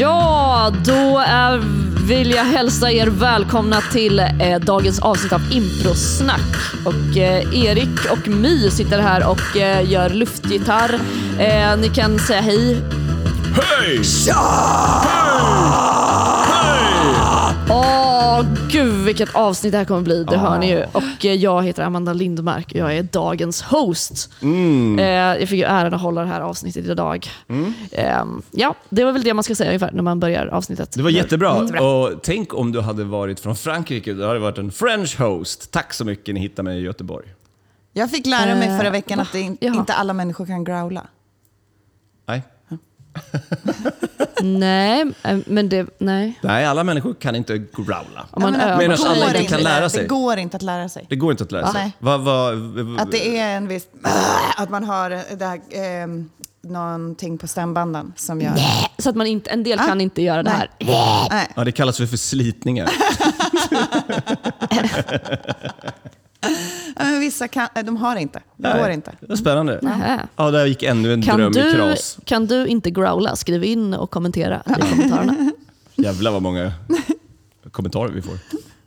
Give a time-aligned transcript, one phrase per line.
[0.00, 1.58] Ja, då är,
[2.06, 6.56] vill jag hälsa er välkomna till eh, dagens avsnitt av Improsnack.
[6.84, 10.94] Och eh, Erik och My sitter här och eh, gör luftgitarr.
[11.38, 12.82] Eh, ni kan säga hej.
[13.54, 14.04] Hej!
[18.70, 20.84] Gud vilket avsnitt det här kommer bli, det hör ni ju.
[20.92, 24.32] Och eh, jag heter Amanda Lindmark och jag är dagens host.
[24.98, 27.26] Eh, jag fick ju äran att hålla det här avsnittet idag.
[27.92, 30.92] Eh, ja, det var väl det man ska säga ungefär när man börjar avsnittet.
[30.92, 31.52] Det var jättebra.
[31.82, 35.70] Och tänk om du hade varit från Frankrike, du hade varit en French host.
[35.72, 37.26] Tack så mycket, ni hittade mig i Göteborg.
[37.92, 39.74] Jag fick lära mig förra Eh, veckan att det in, Jaha.
[39.76, 41.06] inte alla människor kan growla.
[42.28, 42.42] Nej.
[44.42, 46.38] Nej, eh, men det, nej.
[46.42, 48.26] Nej, alla människor kan inte growla.
[48.30, 50.02] Om man övar Medan alla inte kan lära sig.
[50.02, 51.06] Det går inte att lära sig.
[51.08, 51.82] Det går inte att lära sig.
[51.82, 51.92] Nej.
[51.98, 53.86] Vad, vad, Att det är en viss...
[54.56, 56.30] Att man har det här, ehm,
[56.62, 58.52] någonting på stämbanden som gör...
[58.98, 60.70] Så att man inte, en del kan inte göra det här.
[61.30, 61.48] Nej.
[61.56, 62.90] Ja, det kallas för slitningar.
[64.70, 64.82] Ja,
[66.96, 68.40] men vissa kan, de har inte.
[68.56, 69.12] Det går inte.
[69.20, 69.78] Det var spännande.
[69.82, 70.26] Nähä.
[70.36, 72.18] Ja, där gick ännu en Kan dröm i du, kras.
[72.24, 73.36] kan du inte growla?
[73.36, 75.52] Skriv in och kommentera i kommentarerna.
[75.94, 76.72] Jävlar vad många
[77.70, 78.38] kommentarer vi får.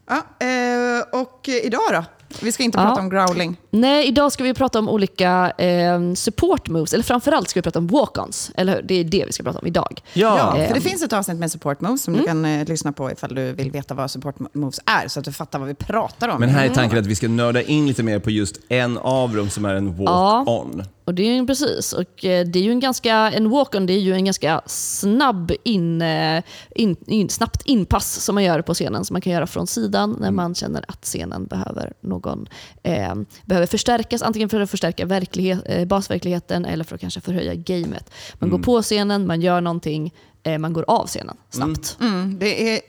[0.07, 0.15] Ja,
[0.47, 2.03] eh, och idag då?
[2.41, 2.85] Vi ska inte Ja.
[2.85, 3.57] prata om growling.
[3.69, 7.79] Nej, idag ska vi prata om olika eh, support moves, eller framförallt ska vi prata
[7.79, 8.81] om walk-ons, eller hur?
[8.81, 10.01] Det är det vi ska prata om idag.
[10.13, 10.37] Ja.
[10.37, 12.91] Ja, Eh, för det finns ett avsnitt med support moves som du kan eh, lyssna
[12.91, 15.73] på ifall du vill veta vad support moves är, så att du fattar vad vi
[15.73, 16.39] pratar om.
[16.39, 19.35] Men här är tanken att vi ska nörda in lite mer på just en av
[19.35, 20.83] dem som är en walk-on.
[21.05, 21.93] Och det är ju precis.
[21.93, 25.51] Och eh, det är ju en ganska, en walk-on det är ju en ganska snabb
[25.63, 26.43] in, eh,
[26.75, 29.05] in, in, snabbt inpass som man gör på scenen.
[29.05, 32.47] Som man kan göra från sidan när man känner att scenen behöver någon
[32.83, 33.15] eh,
[33.45, 34.21] behöver förstärkas.
[34.21, 38.11] Antingen för att förstärka verklighet, eh, basverkligheten eller för att kanske förhöja gamet.
[38.33, 41.97] Man går på scenen, man gör någonting, eh, man går av scenen snabbt.
[42.01, 42.81] Mm, det är,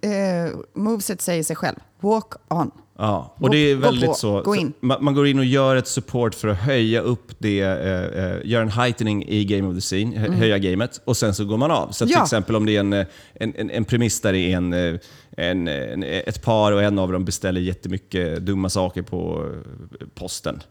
[0.00, 1.76] eh, moveset säger sig själv.
[2.00, 2.70] Walk on.
[2.98, 4.42] Ja, och det är väldigt på, så.
[4.42, 4.72] gå in.
[4.80, 8.36] Man, man går in och gör ett support för att höja upp det, eh, eh,
[8.44, 11.56] gör en heightening i Game of the Scene, hö- höja gamet och sen så går
[11.56, 11.90] man av.
[11.90, 12.18] Så att till Mm.
[12.20, 12.24] Ja.
[12.24, 14.94] exempel om det är en, eh, en, en, en premiss där det är en, eh,
[15.36, 19.50] en, en, ett par och en av dem beställer jättemycket dumma saker på
[20.14, 20.62] posten.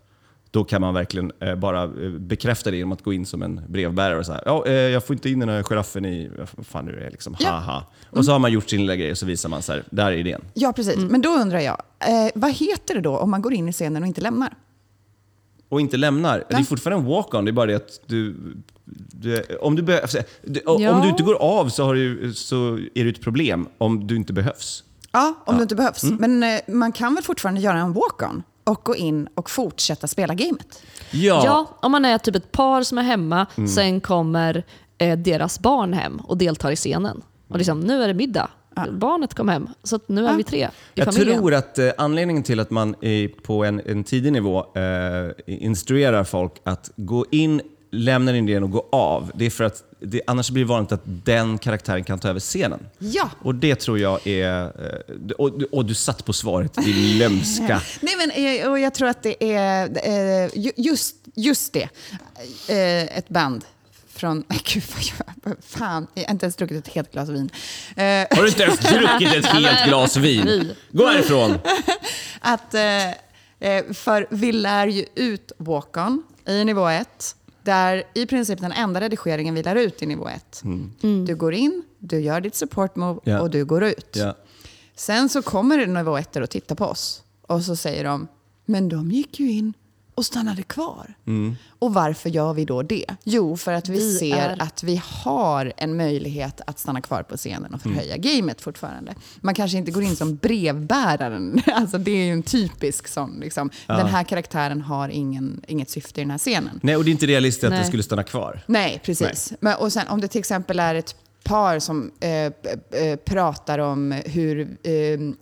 [0.55, 3.61] Då kan man verkligen eh, bara eh, bekräfta det genom att gå in som en
[3.67, 6.85] brevbärare och säga ja, eh, jag får inte in den här giraffen i, vad fan
[6.85, 7.49] nu det är, liksom, Ja.
[7.49, 7.83] haha.
[8.09, 10.05] Och så har man gjort sin lilla grej och så visar man så här, där
[10.05, 10.41] är idén.
[10.53, 10.97] Ja, precis.
[10.97, 14.01] Men då undrar jag, eh, vad heter det då om man går in i scenen
[14.03, 14.53] och inte lämnar?
[15.69, 16.43] och inte lämnar.
[16.49, 18.35] Det är fortfarande en walk-on, det är bara det att du...
[19.11, 20.95] du om, du be, alltså, du, o- Ja.
[20.95, 24.15] om du inte går av så, har du, så är det ett problem om du
[24.15, 24.83] inte behövs.
[25.11, 26.03] Ja, om det inte behövs.
[26.03, 30.33] Men eh, man kan väl fortfarande göra en walk-on och gå in och fortsätta spela
[30.33, 30.81] gamet?
[31.11, 31.65] Ja.
[31.81, 33.45] om man är typ ett par som är hemma,
[33.75, 34.63] sen kommer
[34.97, 37.21] eh, deras barn hem och deltar i scenen.
[37.47, 38.49] Och liksom, nu är det middag.
[38.91, 41.37] Barnet kom hem, så att nu är vi tre i Jag familjen.
[41.39, 46.23] tror att eh, anledningen till att man i, på en, en tidig nivå eh, instruerar
[46.23, 47.61] folk att gå in,
[47.91, 50.91] lämna en idén och gå av, det är för att det, annars blir det vanligt
[50.91, 52.79] att den karaktären kan ta över scenen.
[52.99, 53.29] Ja.
[53.41, 54.63] Och det tror jag är...
[54.63, 57.81] Eh, och, och du satt på svaret, din lömska.
[58.01, 59.89] Nej, men, eh, och jag tror att det är
[60.45, 61.89] eh, ju- just, just det.
[63.17, 63.65] Ett band
[64.09, 64.43] från...
[64.73, 67.49] Gud, vad jag, fan, jag har inte ens druckit ett helt glas vin.
[67.95, 70.71] Har du inte ens druckit ett helt glas vin?
[70.91, 71.57] Gå härifrån!
[72.39, 72.71] att,
[73.93, 77.35] för vi lär ju ut walk-on i nivå 1.
[77.65, 80.63] Där i princip den enda redigeringen vi lär ut i nivå 1.
[81.27, 83.39] Du går in, du gör ditt support move Ja.
[83.41, 84.09] och du går ut.
[84.15, 84.35] Ja.
[84.95, 87.23] Sen så kommer det nivå 1 och tittar på oss.
[87.41, 88.27] Och så säger de,
[88.65, 89.73] men de gick ju in
[90.15, 91.13] och stannade kvar.
[91.79, 93.05] Och varför gör vi då det?
[93.23, 97.23] Jo, för att vi, Vi ser är- att vi har en möjlighet att stanna kvar
[97.23, 99.15] på scenen och förhöja gamet fortfarande.
[99.41, 101.61] Man kanske inte går in som brevbäraren.
[101.73, 103.37] Alltså det är ju en typisk sån.
[103.39, 103.69] Liksom.
[103.87, 106.79] Den här karaktären har ingen, inget syfte i den här scenen.
[106.83, 107.79] Nej, och det är inte realistiskt att Nej.
[107.79, 108.61] det skulle stanna kvar.
[108.67, 109.53] Nej, precis.
[109.59, 112.51] Men, och sen om det till exempel är ett par som eh, eh,
[113.25, 114.91] pratar om hur eh,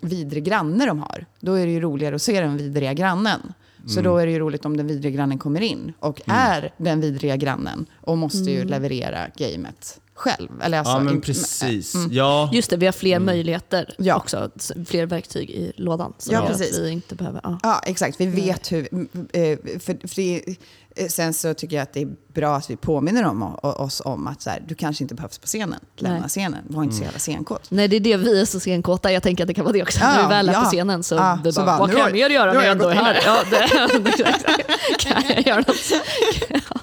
[0.01, 3.53] vidrig granne de har, då är det ju roligare att se den vidriga grannen.
[3.87, 4.11] Så Mm.
[4.11, 7.35] då är det ju roligt om den vidriga grannen kommer in och är den vidriga
[7.35, 10.49] grannen och måste ju leverera gamet själv.
[10.61, 11.95] Eller alltså, Ja, men precis.
[11.95, 12.09] Mm.
[12.13, 12.49] Ja.
[12.53, 14.15] Just det, vi har fler möjligheter Ja.
[14.15, 14.49] också.
[14.87, 16.13] Fler verktyg i lådan.
[16.17, 16.79] Så Ja, att precis.
[16.79, 17.39] vi inte behöver...
[17.43, 17.59] Ja.
[17.63, 18.21] Ja, exakt.
[18.21, 18.81] Vi vet hur...
[19.33, 20.55] eh, För, för det,
[21.11, 24.41] sen så tycker jag att det är bra att vi påminner om, oss om att
[24.41, 25.79] så här, du kanske inte behövs på scenen.
[25.97, 26.29] Lämna Nej.
[26.29, 26.63] scenen.
[26.67, 27.65] Var inte så jävla senkåt.
[27.71, 29.11] Nej, det är det vi är så scenkåta.
[29.11, 29.99] Jag tänker att det kan vara det också.
[29.99, 30.59] Ja, När vi väl är ja.
[30.61, 32.71] på scenen så, Ja, vi så bara, bara, vad kan jag mer göra när jag
[32.71, 33.17] ändå är här?
[33.25, 33.67] Ja, det,
[34.99, 35.91] kan jag göra något?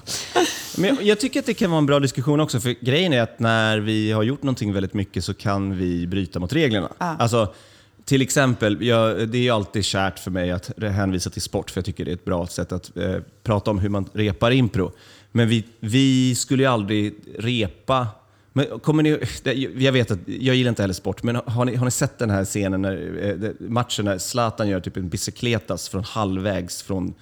[0.81, 3.39] Men jag tycker att det kan vara en bra diskussion också, för grejen är att
[3.39, 6.89] när vi har gjort någonting väldigt mycket så kan vi bryta mot reglerna.
[6.97, 7.53] Alltså,
[8.05, 11.77] till exempel, jag, det är ju alltid kärt för mig att hänvisa till sport, för
[11.77, 14.91] jag tycker det är ett bra sätt att eh, prata om hur man repar impro.
[15.31, 18.07] Men vi, vi skulle ju aldrig repa
[18.53, 19.17] men kommer ni,
[19.77, 22.29] jag vet att, jag gillar inte heller sport, men har ni, har ni sett den
[22.29, 27.13] här scenen, när, eh, matchen när Zlatan gör typ en bicicletas från halvvägs från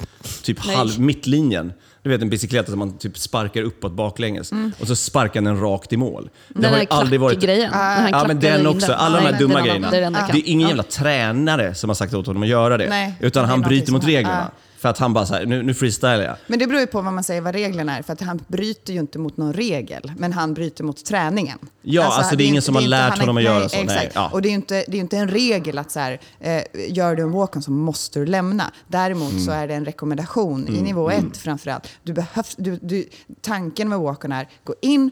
[0.43, 1.73] typ halv, mittlinjen?
[2.03, 4.71] Du vet en bicykleta som man typ sparkar uppåt baklänges Mm.
[4.79, 6.29] och så sparkar den rakt i mål.
[6.47, 7.41] Det Den har ju aldrig varit...
[7.41, 8.93] Den här Ja, men den också.
[8.93, 9.91] Alla de Nej, här dumma grejerna.
[9.91, 12.89] det är det är ingen jävla tränare som har sagt åt honom att göra det.
[12.89, 14.51] Nej, utan han bryter mot reglerna.
[14.55, 14.59] ja.
[14.79, 16.35] För att han bara så här, nu, nu freestylar jag.
[16.47, 18.01] Men det beror ju på vad man säger vad reglerna är.
[18.01, 21.57] För att han bryter ju inte mot någon regel, men han bryter mot träningen.
[21.81, 24.11] Ja, alltså, det är ingen som har lärt honom att göra så, nej, Exakt.
[24.15, 24.29] ja.
[24.33, 26.61] Och det är ju inte, det är ju inte en regel att så här, eh,
[26.89, 28.71] gör du en walk-on så måste du lämna.
[28.87, 29.43] Däremot Mm.
[29.45, 31.87] så är det en rekommendation i nivå ett framförallt.
[32.03, 33.05] Du behövs, du, du,
[33.41, 35.09] tanken med walk-on är, gå in,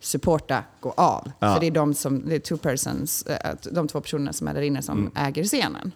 [0.00, 1.32] supporta, gå av.
[1.38, 1.54] Ja.
[1.54, 4.54] För det är de, som, det är two persons, eh, de två personerna som är
[4.54, 5.12] där inne som Mm.
[5.16, 5.92] äger scenen.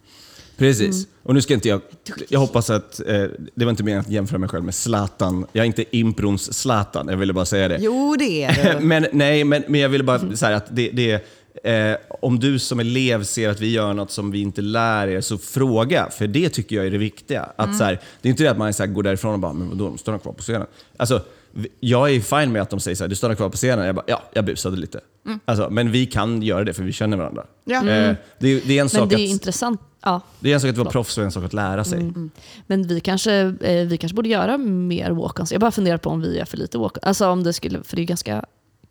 [0.56, 1.06] Precis.
[1.22, 1.80] Och nu ska inte jag...
[2.28, 3.00] Jag hoppas att...
[3.00, 3.24] Eh,
[3.54, 5.46] det var inte meningen att jämföra mig själv med Zlatan.
[5.52, 7.78] Jag är inte improns Zlatan, jag ville bara säga det.
[7.80, 8.80] Jo, det är du.
[8.86, 11.24] men, nej, men, men jag ville bara säga att det, det
[11.64, 15.20] eh, om du som elev ser att vi gör något som vi inte lär er,
[15.20, 16.10] så fråga.
[16.10, 17.48] För det tycker jag är det viktiga.
[17.56, 19.52] Att, så här, det är inte det att man så här, går därifrån och bara,
[19.52, 20.66] men vadå, de står kvar på scenen.
[20.96, 21.22] Alltså,
[21.80, 23.86] jag är fine med att de säger så här, du står kvar på scenen.
[23.86, 25.00] Jag bara, ja, jag busade lite.
[25.44, 27.44] Alltså, men vi kan göra det för vi känner varandra.
[27.64, 27.76] Ja.
[27.76, 29.80] Eh, det, det, är en Men sak det är att, intressant.
[30.04, 30.20] Ja.
[30.40, 32.12] det är en sak att vara proffs och en sak att lära sig.
[32.66, 35.52] Men vi kanske, eh, vi kanske borde göra mer walk-ons.
[35.52, 36.98] Jag bara funderar på om vi gör för lite walk-ons.
[37.02, 38.44] Alltså om det skulle, för det är ganska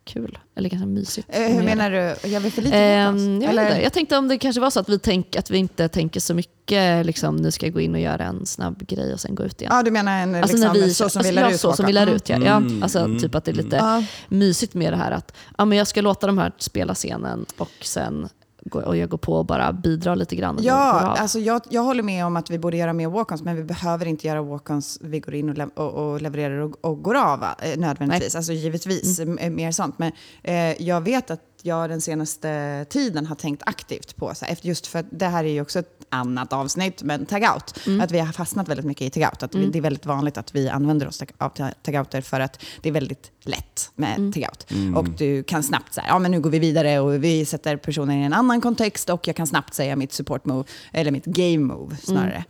[0.04, 0.38] kul.
[0.56, 1.28] Eller ganska mysigt.
[1.30, 2.28] Eh, hur vi gör menar du?
[2.28, 3.42] Jag vill för lite Ehm, walk-ons?
[3.42, 5.58] jag, vet Eller- jag tänkte om det kanske var så att vi, tänk, att vi
[5.58, 9.12] inte tänker så mycket, liksom, nu ska jag gå in och göra en snabb grej
[9.12, 9.72] och sen gå ut igen.
[9.76, 11.72] Ja, du menar en, Alltså liksom, vi, så som alltså, vi lär ja, ut så
[11.72, 12.28] som vi lär ut.
[12.28, 12.38] Ja.
[12.44, 14.04] Ja, Mm, alltså, mm, typ att det är lite Ja.
[14.28, 17.70] mysigt med det här att ja, men jag ska låta de här spela scenen och
[17.82, 18.28] sen
[18.72, 20.58] och jag går på och bara bidrar lite grann.
[20.62, 23.64] Ja, alltså jag, jag håller med om att vi borde göra mer walk-ons, men vi
[23.64, 27.14] behöver inte göra walk-ons vi går in och, lev- och, och levererar och, och går
[27.14, 27.42] av?
[27.44, 28.34] Eh, nödvändigtvis.
[28.36, 29.98] Alltså givetvis, m- mer sånt.
[29.98, 30.12] Men
[30.42, 34.86] eh, jag vet att jag den senaste tiden har tänkt aktivt på, så här, just
[34.86, 37.74] för att det här är ju också ett annat avsnitt, men tag-out.
[38.02, 39.42] Att vi har fastnat väldigt mycket i tag-out.
[39.42, 42.64] Att vi, det är väldigt vanligt att vi använder oss av ta- tag-outer för att
[42.82, 44.66] det är väldigt lätt med tag-out.
[44.96, 48.18] Och du kan snabbt säga, ja men nu går vi vidare och vi sätter personen
[48.18, 51.74] i en annan kontext och jag kan snabbt säga mitt support move, eller mitt game
[51.74, 52.44] move snarare.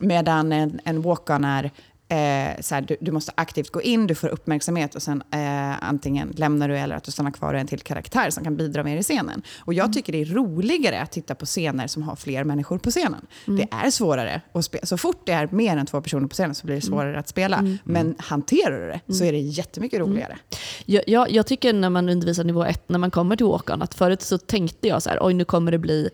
[0.00, 1.70] Medan en, en walk-on är
[2.10, 5.84] Eh, så här, du, du måste aktivt gå in, du får uppmärksamhet och sen eh,
[5.88, 8.56] antingen lämnar du eller att du stannar kvar och är en till karaktär som kan
[8.56, 9.42] bidra mer i scenen.
[9.58, 12.90] Och jag tycker det är roligare att titta på scener som har fler människor på
[12.90, 13.26] scenen.
[13.46, 14.86] Det är svårare att spela.
[14.86, 17.28] Så fort det är mer än två personer på scenen så blir det svårare att
[17.28, 17.64] spela.
[17.84, 20.38] Men hanterar du det så är det jättemycket roligare.
[20.84, 23.94] Jag, jag, jag tycker när man undervisar nivå ett, när man kommer till walk-on, att
[23.94, 26.10] förut så tänkte jag så här, oj nu kommer det bli,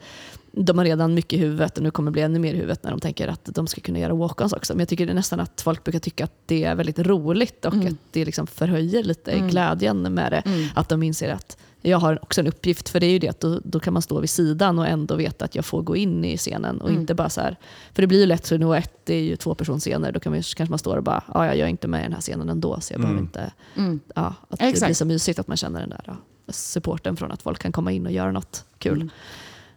[0.57, 2.83] de har redan mycket i huvudet och nu kommer det bli ännu mer i huvudet
[2.83, 4.73] när de tänker att de ska kunna göra walk-ons också.
[4.73, 7.65] Men jag tycker det är nästan att folk brukar tycka att det är väldigt roligt
[7.65, 10.43] och att det liksom förhöjer lite glädjen med det.
[10.75, 11.57] Att de inser att
[11.87, 14.03] jag har också en uppgift, för det är ju det att då, då kan man
[14.03, 17.15] stå vid sidan och ändå veta att jag får gå in i scenen och inte
[17.15, 17.59] bara så här,
[17.93, 20.21] för det blir ju lätt så i nivå ett, det är ju två personscener, då
[20.21, 22.21] kan man, kanske man står och bara, ja jag är inte med i den här
[22.21, 23.53] scenen ändå så jag behöver inte,
[24.15, 24.87] ja, att det Exakt.
[24.87, 26.17] blir så mysigt att man känner den där ja,
[26.49, 29.11] supporten från att folk kan komma in och göra något kul.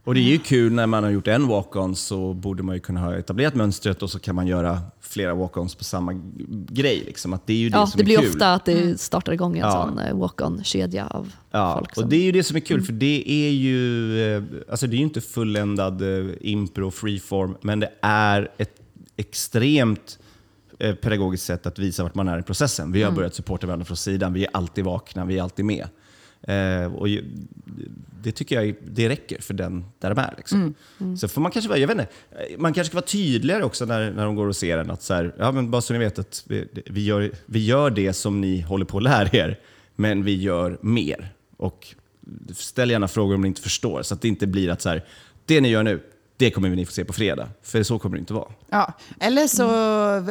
[0.07, 2.79] Och det är ju kul när man har gjort en walk-on så borde man ju
[2.81, 6.13] kunna ha etablerat mönstret och så kan man göra flera walk-ons på samma
[6.69, 7.03] grej.
[7.05, 7.33] Liksom.
[7.33, 8.29] Att det är ju det Ja, som det är blir kul.
[8.29, 9.71] ofta att det startar igång en Ja.
[9.71, 11.89] sån eh, walk-on-kedja av Ja, folk.
[11.89, 12.09] och Som, Mm.
[12.09, 14.97] det är ju det som är kul, för det är ju, eh, alltså det är
[14.97, 18.75] ju inte fulländad eh, impro, freeform, men det är ett
[19.17, 20.19] extremt
[21.01, 22.91] pedagogiskt sätt att visa vart man är i processen.
[22.91, 23.15] Vi har Mm.
[23.15, 25.87] börjat supporta varandra från sidan, vi är alltid vakna, vi är alltid med.
[26.41, 27.25] Eh, och ju-
[28.23, 30.33] det tycker jag det räcker för den där de är.
[30.37, 30.73] Liksom.
[30.99, 31.17] Mm.
[31.17, 33.85] Så får man kanske vara, jag vet inte, eh, man kanske ska vara tydligare också
[33.85, 34.91] när, när de går och ser den.
[34.91, 37.89] Att så här, ja, men bara så ni vet att vi, vi, gör, vi gör
[37.89, 39.59] det som ni håller på att lära er,
[39.95, 41.33] men vi gör mer.
[41.57, 41.95] Och
[42.53, 45.05] ställ gärna frågor om ni inte förstår, så att det inte blir att så här,
[45.45, 46.03] det ni gör nu,
[46.37, 47.49] det kommer ni få se på fredag.
[47.61, 48.51] För så kommer det inte vara.
[48.69, 49.67] Ja, eller så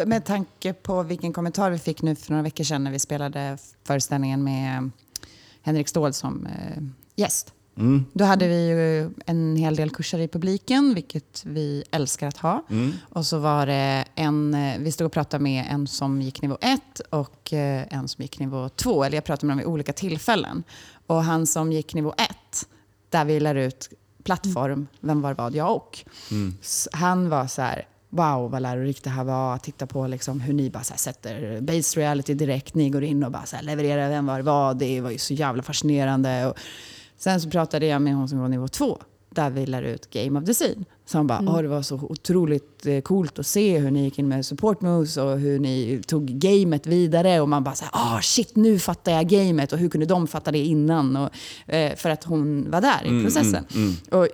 [0.08, 3.58] med tanke på vilken kommentar vi fick nu för några veckor sedan när vi spelade
[3.84, 4.90] föreställningen med
[5.66, 6.82] Henrik Ståhl som eh,
[7.16, 7.52] gäst.
[8.12, 12.62] Då hade vi ju en hel del kurser i publiken, vilket vi älskar att ha.
[13.08, 16.58] Och så var det en, eh, vi stod och pratade med en som gick nivå
[16.60, 19.04] 1 och eh, en som gick nivå 2.
[19.04, 20.62] Eller jag pratade med dem vid olika tillfällen.
[21.06, 22.30] Och han som gick nivå 1,
[23.10, 23.90] där vi lär ut
[24.24, 25.98] plattform, vem var vad, jag och.
[26.60, 29.58] S- Han var så här, wow vad lärorikt det här var.
[29.58, 32.74] Titta på liksom hur ni bara så här sätter base reality direkt.
[32.74, 34.78] Ni går in och bara så här levererar vem var vad.
[34.78, 36.46] Det var ju så jävla fascinerande.
[36.46, 36.58] Och
[37.16, 38.98] sen så pratade jag med hon som var nivå två
[39.36, 40.84] där vi lär ut Game of the Scene.
[41.06, 41.62] Så han bara, mm.
[41.62, 45.16] det var så otroligt eh, coolt att se hur ni gick in med support moves
[45.16, 47.40] och hur ni tog gamet vidare.
[47.40, 50.52] Och man bara såhär, ah shit nu fattar jag gamet och hur kunde de fatta
[50.52, 51.16] det innan?
[51.16, 51.30] Och,
[51.74, 53.66] eh, för att hon var där i mm, processen.
[53.74, 54.28] Mm, mm, och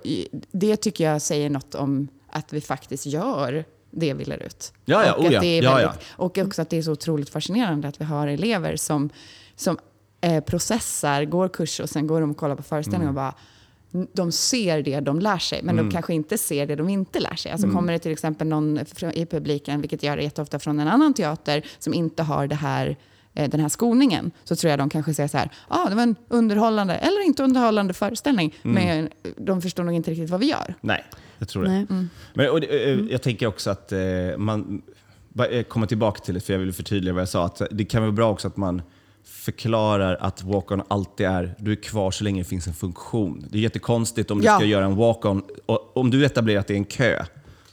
[0.51, 4.73] det tycker jag säger något om att vi faktiskt gör det vi lär ut.
[4.85, 5.39] Ja, ja, och, oh, ja.
[5.39, 5.93] Väldigt, ja, ja.
[6.09, 9.09] och också att det är så otroligt fascinerande att vi har elever som,
[9.55, 9.77] som
[10.21, 13.35] eh, processar, går kurs och sen går de och kollar på föreställningen och bara
[14.13, 15.89] de ser det de lär sig, men mm.
[15.89, 17.51] de kanske inte ser det de inte lär sig.
[17.51, 17.75] Alltså mm.
[17.75, 18.79] Kommer det till exempel någon
[19.13, 22.97] i publiken, vilket gör det jätteofta från en annan teater, som inte har det här,
[23.33, 26.03] den här skolningen, så tror jag de kanske säger så här, ja ah, det var
[26.03, 28.85] en underhållande eller inte underhållande föreställning, mm.
[28.85, 30.73] men de förstår nog inte riktigt vad vi gör.
[30.81, 31.03] Nej,
[31.37, 31.69] jag tror det.
[31.69, 32.09] Mm.
[32.33, 33.99] Men, och, eh, jag tänker också att eh,
[34.37, 34.81] man,
[35.67, 38.11] komma tillbaka till det, för jag vill förtydliga vad jag sa, att det kan vara
[38.11, 38.81] bra också att man
[39.23, 43.45] förklarar att walk-on alltid är, du är kvar så länge det finns en funktion.
[43.49, 44.55] Det är jättekonstigt om du ja.
[44.55, 45.43] ska göra en walk-on,
[45.93, 47.25] om du etablerar att det är en kö,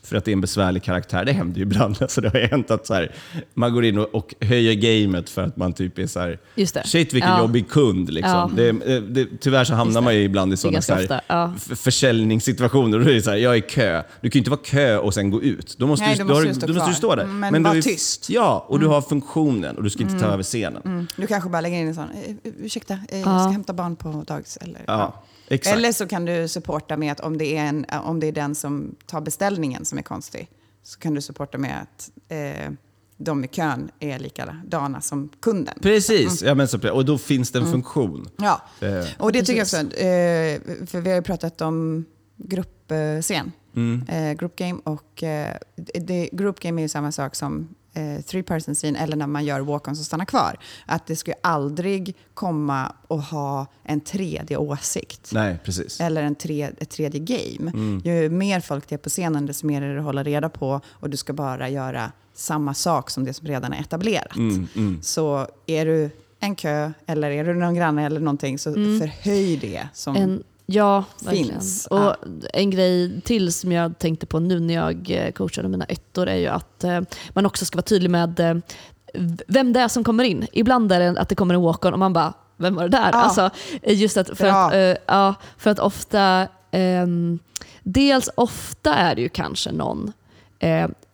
[0.02, 1.24] för att det är en besvärlig karaktär.
[1.24, 1.96] Det händer ju ibland.
[2.10, 3.12] Alltså det har hänt att så här,
[3.54, 6.74] man går in och, och, höjer gamet för att man typ är så här, Just
[6.74, 6.86] det.
[6.86, 7.40] shit vilken ja.
[7.40, 8.10] jobbig kund.
[8.10, 8.30] Liksom.
[8.32, 8.50] Ja.
[8.56, 11.54] Det, det, tyvärr så hamnar man ju ibland i sådana så här, ja.
[11.76, 12.98] försäljningssituationer.
[12.98, 14.02] Då är det så här, jag är i kö.
[14.20, 15.76] Du kan ju inte vara kö och sen gå ut.
[15.78, 17.26] Då måste, Nej, du, du, måste, du, stå, du måste stå där.
[17.26, 18.30] Men, Men var du, tyst.
[18.30, 18.88] Ja, och mm.
[18.88, 20.32] du har funktionen och du ska inte ta mm.
[20.32, 20.82] över scenen.
[20.84, 21.06] Mm.
[21.16, 24.24] Du kanske bara lägger in en sån, eh, ursäkta, eh, jag ska hämta barn på
[24.26, 24.58] dagis.
[24.60, 25.22] Eller, ja.
[25.50, 28.54] Eller så kan du supporta med att om det, är en, om det är den
[28.54, 30.48] som tar beställningen som är konstig,
[30.82, 32.72] så kan du supporta med att eh,
[33.16, 35.74] de i kön är likadana som kunden.
[35.82, 36.48] Precis, mm.
[36.48, 37.72] ja, men så, och då finns det en mm.
[37.72, 38.28] funktion.
[38.36, 39.06] Ja, eh.
[39.18, 39.76] och det tycker jag också.
[39.76, 42.04] Eh, för vi har ju pratat om
[42.36, 44.02] gruppscen, mm.
[44.08, 44.80] eh, group game.
[44.84, 49.16] Och, eh, det, group game är ju samma sak som eh, three person scene eller
[49.16, 50.58] när man gör walk-ons och stannar kvar.
[50.86, 55.30] Att det skulle aldrig komma och ha en tredje åsikt.
[55.32, 56.00] Nej, precis.
[56.00, 57.70] Eller en tre, ett tredje game.
[57.70, 58.02] Mm.
[58.04, 60.80] Ju mer folk det är på scenen, desto mer är det att hålla reda på
[60.88, 64.36] och du ska bara göra samma sak som det som redan är etablerat.
[64.36, 65.02] Mm, mm.
[65.02, 69.00] Så är du en kö eller är du någon granne eller någonting så mm.
[69.00, 71.60] förhöj det som en Ja, verkligen.
[71.90, 72.16] Och ah.
[72.52, 76.36] En grej till som jag tänkte på nu när jag eh, coachade mina ettor är
[76.36, 77.00] ju att eh,
[77.32, 78.56] man också ska vara tydlig med eh,
[79.46, 80.46] vem det är som kommer in.
[80.52, 83.10] Ibland är det att det kommer en walk-on och man bara, vem var det där?
[83.14, 83.18] Ah.
[83.18, 83.50] Alltså,
[83.82, 87.38] just att, för, att, uh, ja, för att ofta, um,
[87.82, 90.12] dels ofta är det ju kanske någon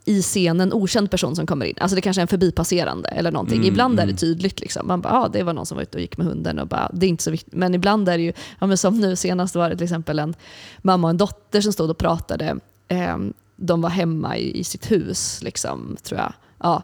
[0.09, 1.75] i scenen okänd person som kommer in.
[1.81, 3.57] Alltså det kanske är en förbipasserande eller någonting.
[3.57, 4.03] Mm, ibland mm.
[4.03, 4.17] är det mm.
[4.17, 4.61] tydligt.
[4.61, 4.87] Liksom.
[4.87, 6.59] Man bara, ah, det var någon som var ute och gick med hunden.
[6.59, 7.55] Och bara, det är inte så viktigt.
[7.55, 10.35] Men ibland är det ju, ja, men som nu senast var det till exempel en
[10.79, 12.57] mamma och en dotter som stod och pratade.
[12.89, 13.17] Eh,
[13.57, 16.33] de var hemma i, i sitt hus, liksom, tror jag.
[16.59, 16.83] Ja.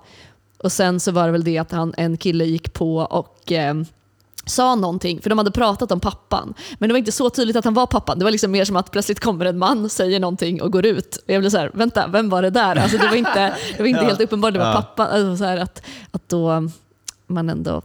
[0.59, 3.75] Och sen så var det väl det att han, en kille gick på och eh,
[4.45, 6.55] sa någonting, för de hade pratat om pappan.
[6.79, 8.19] Men det var inte så tydligt att han var pappan.
[8.19, 11.17] Det var liksom mer som att plötsligt kommer en man, säger någonting och går ut.
[11.17, 12.77] Och jag blev så här, vänta, vem var det där?
[12.77, 14.07] Alltså det var inte, det var inte ja.
[14.07, 14.73] helt uppenbart det var ja.
[14.73, 15.07] pappan.
[15.07, 16.69] Alltså så att, att då
[17.27, 17.83] man ändå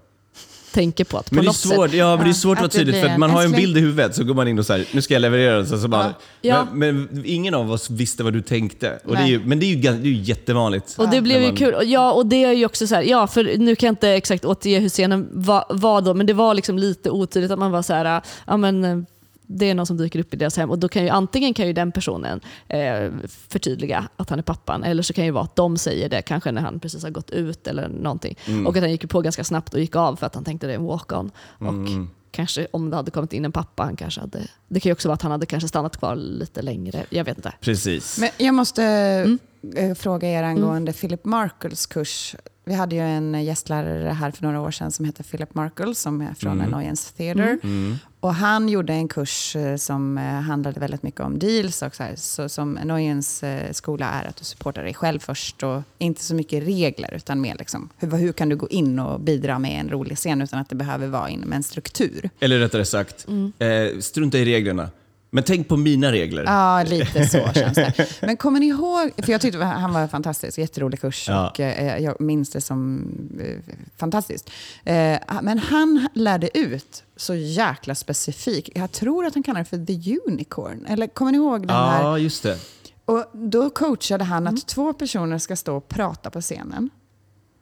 [0.77, 1.99] tänker på att på men det är något svårt, sätt...
[1.99, 4.15] Ja, men det är svårt att vara tydligt för man har en bild i huvudet
[4.15, 5.67] så går man in och säger nu ska jag leverera den.
[5.67, 6.67] Så, så bara, ja.
[6.73, 8.99] men, men, ingen av oss visste vad du tänkte.
[9.05, 10.95] Och det är ju, men det är ju, det är ju jättevanligt.
[10.97, 11.49] Och det blev man...
[11.49, 11.75] ju kul.
[11.83, 14.45] Ja, och det är ju också så här, ja, för nu kan jag inte exakt
[14.45, 17.81] återge hur scenen var, var då, men det var liksom lite otydligt att man var
[17.81, 19.05] så här, ja men
[19.47, 21.67] det är någon som dyker upp i deras hem och då kan ju antingen kan
[21.67, 23.11] ju den personen eh,
[23.49, 26.51] förtydliga att han är pappan eller så kan det vara att de säger det kanske
[26.51, 28.37] när han precis har gått ut eller någonting.
[28.45, 28.67] Mm.
[28.67, 30.73] Och att han gick på ganska snabbt och gick av för att han tänkte det
[30.73, 31.31] är en walk-on.
[31.61, 32.09] Mm.
[32.31, 35.07] kanske om det hade kommit in en pappa, han kanske hade, det kan ju också
[35.07, 37.05] vara att han hade kanske stannat kvar lite längre.
[37.09, 37.53] Jag vet inte.
[37.61, 38.17] Precis.
[38.19, 39.39] Men jag måste mm.
[39.75, 40.93] Eh, fråga er angående mm.
[40.93, 42.35] Philip Markles kurs
[42.67, 46.21] vi hade ju en gästlärare här för några år sedan som heter Philip Markle som
[46.21, 46.65] är från mm.
[46.65, 47.43] Annoyance Theatre.
[47.43, 47.59] Mm.
[47.63, 47.97] mm.
[48.19, 51.81] Och han gjorde en kurs eh, som eh, handlade väldigt mycket om deals.
[51.81, 52.15] Och så, här.
[52.15, 56.35] så som Annoyance eh, skola är att du supportar dig själv först och inte så
[56.35, 59.89] mycket regler utan mer liksom, hur, hur kan du gå in och bidra med en
[59.89, 62.29] rolig scen utan att det behöver vara inom en struktur.
[62.39, 63.53] Eller rättare sagt, mm.
[63.59, 64.89] eh, strunta i reglerna.
[65.29, 66.43] Men tänk på mina regler.
[66.43, 68.07] Ja, lite så känns det.
[68.21, 71.49] Men kommer ni ihåg, för jag tyckte han var fantastisk, jätterolig kurs ja.
[71.49, 73.07] och eh, jag minns det som
[73.39, 74.49] eh, fantastiskt.
[74.83, 79.85] Eh, men han lärde ut så jäkla specifikt, jag tror att han kallar det för
[79.85, 80.85] the unicorn.
[80.85, 82.03] Eller kommer ni ihåg den ja, här?
[82.03, 82.57] Ja, just det.
[83.05, 84.61] Och då coachade han att mm.
[84.61, 86.89] två personer ska stå och prata på scenen.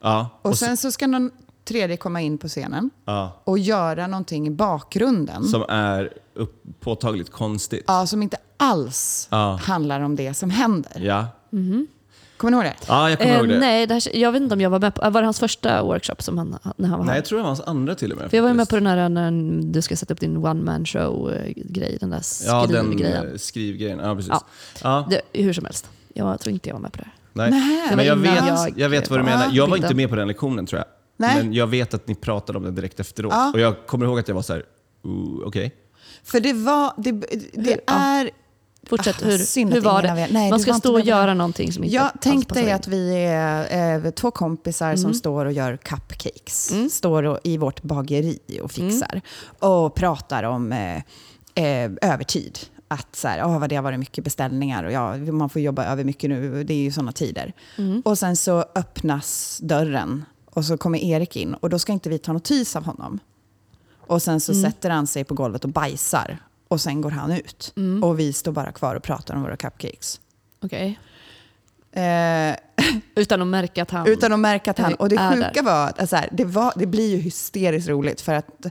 [0.02, 1.32] Ja, och, och sen så ska någon
[1.66, 3.42] tredje komma in på scenen ja.
[3.44, 5.44] och göra någonting i bakgrunden.
[5.44, 7.84] Som är upp, påtagligt konstigt.
[7.88, 9.60] Ja, som inte alls ja.
[9.64, 10.92] handlar om det som händer.
[11.00, 11.28] Ja.
[11.54, 11.88] Mm.
[12.38, 12.86] Kommer ni ihåg det?
[12.88, 13.60] Ja, jag kommer Eh, ihåg det.
[13.60, 15.10] nej, det här, jag vet inte om jag var med på...
[15.10, 17.16] Var det hans första workshop som han, när han var Nej, här?
[17.18, 18.30] jag tror det var hans andra till och med.
[18.30, 19.32] För jag var med på den här när
[19.74, 23.28] du ska sätta upp din one man show-grej, den där Ja, den skrivgrejen.
[23.32, 24.00] eh, skrivgrejen.
[24.00, 24.30] Ja, precis.
[24.30, 24.42] Ja.
[24.84, 25.08] Ja.
[25.10, 27.10] Det, hur som helst, jag tror inte jag var med på det.
[27.34, 27.52] Nej.
[27.52, 29.46] Nej, Men det jag vet, jag, jag vet vad du menar.
[29.52, 30.86] Jag var inte med på den lektionen tror jag.
[31.18, 31.44] Nej.
[31.44, 33.34] Men jag vet att ni pratade om det direkt efteråt.
[33.34, 33.52] Ja.
[33.54, 34.64] Och jag kommer ihåg att jag var så här,
[35.04, 35.76] "Ooh, okej.
[36.26, 37.12] För det var, det,
[37.54, 37.94] det Ja.
[37.94, 38.30] är...
[38.90, 40.28] Fortsätt, Ah, hur, hur var det?
[40.32, 43.16] nej, Man ska stå och göra någonting som inte Jag alls tänk dig att vi
[43.16, 44.98] är eh, två kompisar Mm.
[44.98, 46.74] som står och gör cupcakes.
[46.94, 49.22] Står och, i vårt bageri och fixar.
[49.60, 50.96] Och pratar om eh,
[51.66, 52.60] eh, övertid.
[52.88, 55.86] Att så här, oh, vad det har varit mycket beställningar och ja, man får jobba
[55.86, 56.64] över mycket nu.
[56.64, 57.54] Det är ju sådana tider.
[58.04, 62.18] Och sen så öppnas dörren och så kommer Erik in och då ska inte vi
[62.18, 63.20] ta notis av honom.
[64.08, 66.38] Och sen så sätter han sig på golvet och bajsar.
[66.68, 67.74] Och sen går han ut.
[68.04, 70.20] Och vi står bara kvar och pratar om våra cupcakes.
[70.62, 71.00] Okej.
[71.92, 72.56] Eh,
[73.16, 74.08] Utan att märka att han...
[74.08, 74.94] utan att märka att han...
[74.94, 75.64] Och det sjuka där.
[75.64, 78.66] var att alltså här, det, var, det blir ju hysteriskt roligt för att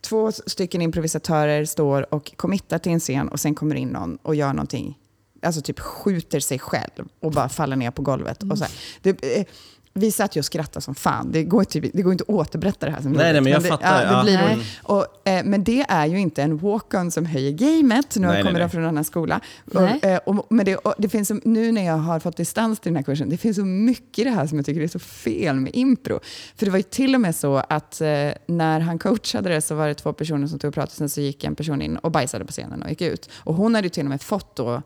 [0.00, 4.34] två stycken improvisatörer står och committar till en scen och sen kommer in någon och
[4.34, 4.98] gör någonting,
[5.42, 8.42] alltså typ skjuter sig själv och bara faller ner på golvet.
[8.42, 8.72] Och så här.
[9.02, 9.46] Det, eh,
[9.94, 11.32] vi satt ju och skrattade som fan.
[11.32, 13.62] Det går, typ, det går inte att återberätta det här som Nej, nej, men jag
[13.62, 14.16] det, fattar, Ja, ja.
[14.16, 14.66] det blir roligt.
[14.82, 18.16] och, eh, men det är ju inte en walk-on som höjer gamet.
[18.16, 19.40] Nu Nej, kommer jag från en annan skola.
[19.64, 19.98] Nej.
[20.02, 22.80] Och, eh, och, men det, och det finns så, nu när jag har fått distans
[22.80, 24.88] till den här kursen, det finns så mycket i det här som jag tycker är
[24.88, 26.20] så fel med impro.
[26.56, 28.08] För det var ju till och med så att eh,
[28.46, 31.20] när han coachade det så var det två personer som tog och pratade, sen så
[31.20, 33.30] gick en person in och bajsade på scenen och gick ut.
[33.34, 34.82] Och hon hade ju till och med fått då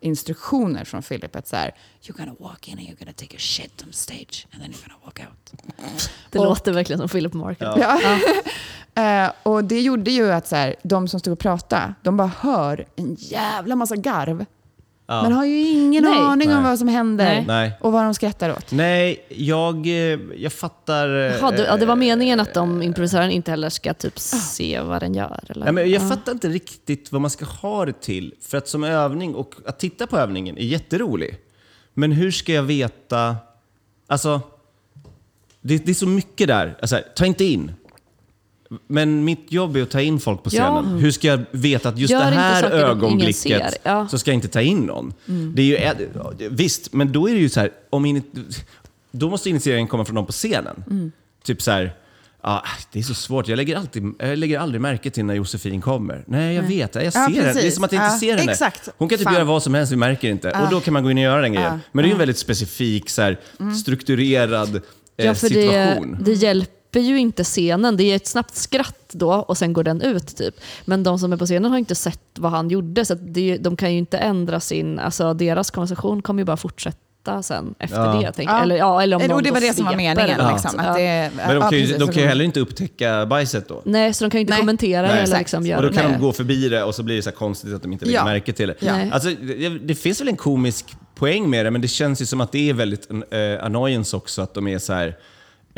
[0.00, 3.38] instruktioner från Philip att så här, you're gonna walk in and you're gonna take a
[3.40, 5.52] shit on stage and then you're gonna walk out.
[6.30, 7.68] Det och- låter verkligen som Philip Market.
[7.76, 8.00] Ja.
[8.94, 12.32] Eh, och det gjorde ju att så här, de som stod och pratade, de bara
[12.40, 14.44] hör en jävla massa garv.
[15.10, 15.22] Ja.
[15.22, 16.18] Men har ju ingen Nej.
[16.18, 16.62] aning om Nej.
[16.70, 17.72] vad som händer Nej.
[17.80, 18.72] Och vad de skrattar åt.
[18.72, 21.08] Nej, jag, eh, jag fattar...
[21.08, 24.80] eh, Jaha, det, ja, det var meningen att de improviseraren inte heller ska typ se
[24.80, 25.44] vad den gör?
[25.48, 25.64] Eller?
[25.64, 26.08] Nej, men jag Ja.
[26.08, 28.34] fattar inte riktigt vad man ska ha det till.
[28.40, 31.38] För att som övning och att titta på övningen är jätterolig.
[31.94, 33.36] Men hur ska jag veta...
[34.06, 34.40] Alltså,
[35.60, 36.76] det, det är så mycket där.
[36.80, 37.72] Alltså, ta inte in.
[38.86, 40.80] Men mitt jobb är att ta in folk på Ja.
[40.82, 40.98] scenen.
[40.98, 43.78] Hur ska jag veta att just Gör det här ögonblicket.
[43.82, 44.08] Ja.
[44.08, 45.12] så ska jag inte ta in någon?
[45.54, 45.94] Det är
[46.38, 48.22] ju, visst, men då är det ju så här, om in,
[49.10, 51.12] då måste initieringen komma från någon på scenen.
[51.44, 51.94] Typ så här,
[52.40, 52.60] ah,
[52.92, 53.48] det är så svårt.
[53.48, 56.24] Jag lägger, alltid, jag lägger aldrig märke till när Josefin kommer.
[56.26, 56.94] Nej, jag vet.
[56.94, 57.52] Jag ser Ja, henne.
[57.52, 58.52] Det är som att jag inte Ja, ser henne.
[58.52, 58.88] exakt.
[58.98, 59.34] Hon kan typ Fan.
[59.34, 60.50] göra vad som helst, vi märker inte.
[60.50, 61.80] Och då kan man gå in och göra den grejen.
[61.92, 63.38] Men det är ju en väldigt specifik, så här,
[63.82, 66.18] strukturerad eh, Ja, för det, situation.
[66.20, 67.96] det hjälper ju inte scenen.
[67.96, 70.36] Det är ett snabbt skratt då och sen går den ut.
[70.36, 70.54] typ.
[70.84, 73.56] Men de som är på scenen har inte sett vad han gjorde så att det,
[73.56, 74.98] de kan ju inte ändra sin...
[74.98, 78.20] Alltså deras konversation kommer ju bara fortsätta sen efter Ja.
[78.22, 78.32] det.
[78.32, 78.52] Tänker.
[78.54, 78.62] Ja.
[78.62, 80.18] Eller, ja, eller om Eller, det var det som var meningen.
[80.18, 80.92] eller Liksom, att Ja.
[80.96, 83.82] det, Men de ja, kan, ju, de kan ju kom- heller inte upptäcka bajset då.
[83.84, 84.60] Nej, så de kan ju inte Nej.
[84.60, 85.40] kommentera Nej, eller exakt.
[85.40, 86.12] liksom Och då kan Nej.
[86.12, 88.18] de gå förbi det och så blir det så här konstigt att de inte lägger
[88.18, 88.24] Ja.
[88.24, 88.74] märke till det.
[88.80, 88.94] Ja.
[89.12, 92.40] Alltså, det, det finns väl en komisk poäng med det, men det känns ju som
[92.40, 95.16] att det är väldigt uh, annoyance också, att de är så här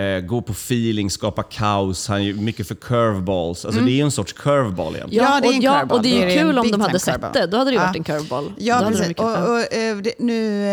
[0.00, 2.08] eh, gå på feeling, skapa kaos.
[2.08, 3.64] Han är mycket för curveballs.
[3.64, 5.24] Alltså det är en sorts curveball egentligen.
[5.24, 5.96] Ja, det är en och, ja, curveball.
[5.98, 7.32] och det är ju kul om de hade sett curveball.
[7.34, 7.46] det.
[7.46, 7.86] Då hade det ju Ja.
[7.86, 8.52] varit en curveball.
[8.58, 9.08] Ja, precis.
[9.08, 9.44] Och, ja.
[9.44, 10.66] och, eh, det, nu,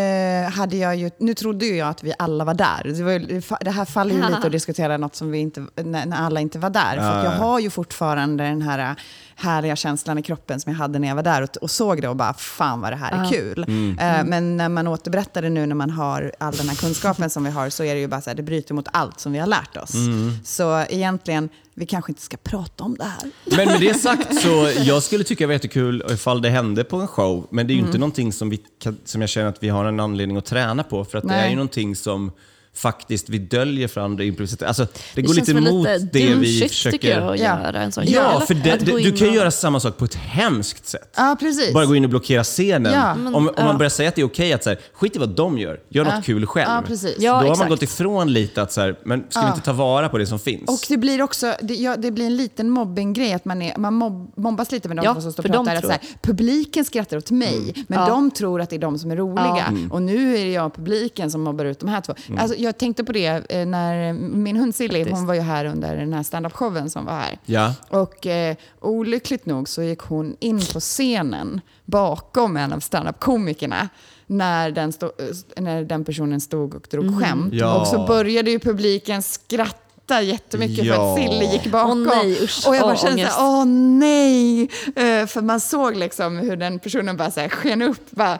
[0.44, 2.82] eh, hade jag ju, nu trodde ju jag att vi alla var där.
[2.84, 6.12] Det, var, ju- det här faller ju lite att diskutera något som vi inte, när,
[6.16, 6.96] alla inte var där.
[6.96, 7.38] För att jag Ja.
[7.38, 8.96] har ju fortfarande den här eh,
[9.40, 12.08] härliga känslan i kroppen som jag hade när jag var där och, och såg det
[12.08, 13.64] och bara fan vad det här är kul.
[13.68, 13.98] Mm.
[13.98, 17.44] Eh, men när man återberättar det nu när man har all den här kunskapen som
[17.44, 19.38] vi har så är det ju bara så här, det bryter mot allt som vi
[19.38, 19.94] har lärt oss.
[19.94, 20.32] Mm.
[20.44, 23.30] Så egentligen, vi kanske inte ska prata om det här.
[23.56, 26.96] Men med det sagt så, jag skulle tycka det var jättekul ifall det hände på
[26.96, 27.46] en show.
[27.50, 27.88] Men det är ju Mm.
[27.88, 28.60] inte någonting som, vi
[29.04, 31.04] som jag känner att vi har en anledning att träna på.
[31.04, 31.44] För att det Nej.
[31.46, 32.32] är ju någonting som
[32.74, 34.68] faktiskt vi döljer för andra improvisatörer.
[34.68, 37.20] Alltså, det, går känns lite emot lite det vi försöker...
[37.20, 37.44] jag, att Ja.
[37.62, 38.46] göra en sån Ja, grej.
[38.46, 41.12] för det, du, du kan ju och- göra samma sak på ett hemskt sätt.
[41.16, 41.74] Ja, precis.
[41.74, 42.92] Bara gå in och blockera scenen.
[42.92, 43.12] Ja.
[43.12, 43.64] om, Men, om ja.
[43.64, 45.80] man börjar säga att det är okej att så här, skit i vad de gör,
[45.88, 46.70] gör något kul själv.
[46.70, 47.16] Ja, precis.
[47.18, 47.70] Ja, Då har man exakt.
[47.70, 49.52] gått ifrån lite att så här, men ska vi Ja.
[49.54, 50.68] inte ta vara på det som finns?
[50.68, 53.94] Och det blir också, det, ja, det blir en liten mobbinggrej, att man, är, man
[53.94, 55.74] mobb, mobbas lite med de Ja, som står och pratar.
[55.76, 58.06] Att så här, publiken skrattar åt mig, men Ja.
[58.08, 59.72] de tror att det är de som är roliga.
[59.90, 62.14] Och nu är det jag publiken som mobbar ut de här två.
[62.38, 65.96] Alltså, jag tänkte på det eh, när min hund Silly, hon var ju här under
[65.96, 67.38] den här standup-showen som var här.
[67.44, 67.74] Ja.
[67.88, 73.88] Och eh, olyckligt nog så gick hon in på scenen bakom en av standup-komikerna
[74.26, 77.54] när den, stå, eh, när den personen stod och drog skämt.
[77.54, 77.80] Ja.
[77.80, 81.12] Och så började ju publiken skratta jättemycket för Ja.
[81.12, 82.08] att Silly gick bakom.
[82.10, 83.34] Åh nej, usch, och jag bara kände ångest.
[83.34, 83.64] så här, åh
[83.98, 84.62] nej!
[84.96, 88.10] Eh, för man såg liksom hur den personen bara så här sken upp.
[88.10, 88.38] Bara,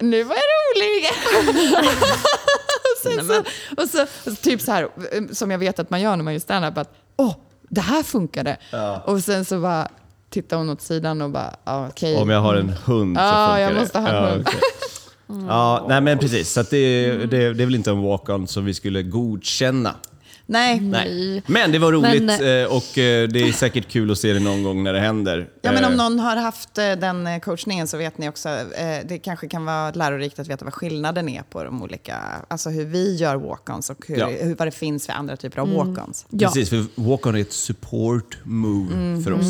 [0.00, 1.04] nu var jag rolig.
[3.06, 3.40] och, sen så,
[3.82, 4.88] och, så, och så typ så här,
[5.34, 7.34] som jag vet att man gör när man gör standup, att åh,
[7.68, 8.56] det här funkade.
[9.04, 9.88] Och sen så bara
[10.30, 12.16] tittar hon åt sidan och bara, ja, okej.
[12.16, 13.80] Om jag har en hund så Ja, funkar jag det.
[13.80, 14.44] måste ha en ja, hund.
[14.48, 14.60] okej.
[15.48, 16.52] Ja, nej men precis.
[16.52, 19.94] Så att det, det, det är väl inte en walk-on som vi skulle godkänna.
[20.50, 20.80] Nej.
[20.80, 21.42] Nej.
[21.46, 24.40] Men det var roligt Men, eh, och eh, det är säkert kul att se det
[24.40, 25.48] någon gång när det händer.
[25.62, 28.48] Ja, men om Eh, någon har haft eh, den eh, coachningen så vet ni också,
[28.48, 32.16] eh, det kanske kan vara lärorikt att veta vad skillnaden är på de olika,
[32.48, 34.26] alltså hur vi gör walk-ons och hur, Ja.
[34.28, 36.26] hur, vad det finns för andra typer av walk-ons.
[36.30, 36.48] Ja.
[36.48, 39.24] Precis, för walk-on är ett support move Mm.
[39.24, 39.46] för oss.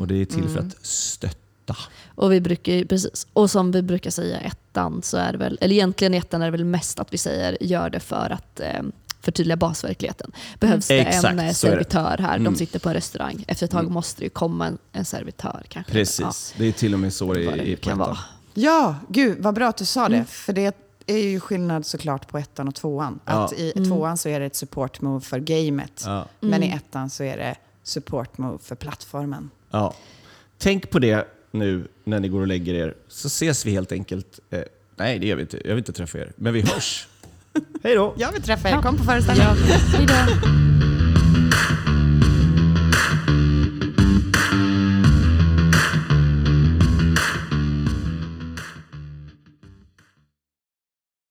[0.00, 1.76] Och det är till för att stötta.
[2.14, 3.26] Och, vi brukar, precis.
[3.32, 6.46] och som vi brukar säga ettan, så är det väl, eller egentligen i ettan är
[6.46, 8.82] det väl mest att vi säger gör det för att eh,
[9.20, 10.32] förtydliga basverkligheten.
[10.60, 12.52] Behövs det Exakt, en eh, servitör här, Mm.
[12.52, 15.62] de sitter på en restaurang, efter ett tag måste det ju komma en, en servitör
[15.68, 15.92] kanske.
[15.92, 18.18] Precis, det är till och med så det Ja, det i kan vara.
[18.54, 20.24] Ja, gud vad bra att du sa det.
[20.24, 20.76] För det
[21.06, 23.20] är ju skillnad såklart på ettan och tvåan.
[23.24, 23.44] Ja.
[23.44, 26.02] Att I tvåan så är det ett support move för gamet.
[26.06, 26.26] Ja.
[26.40, 29.50] Men i ettan så är det support move för plattformen.
[29.70, 29.94] Ja.
[30.58, 34.40] Tänk på det nu när ni går och lägger er, så ses vi helt enkelt.
[34.50, 34.60] Eh,
[34.96, 35.56] nej, det gör vi inte.
[35.56, 37.08] Jag vill inte träffa er, men vi hörs.
[37.82, 38.14] Hej då!
[38.16, 39.56] Jag vill träffa er, kom på föreställningen.
[39.68, 40.67] Ja, hej då.